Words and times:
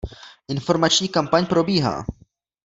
Informační 0.47 1.07
kampaň 1.09 1.45
probíhá. 1.45 2.05